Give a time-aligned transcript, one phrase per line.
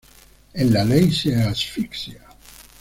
[0.55, 2.25] En la ley se asfixia.